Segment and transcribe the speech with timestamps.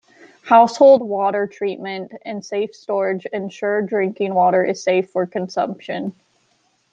[0.45, 6.15] Household water treatment and safe storage ensure drinking water is safe for consumption.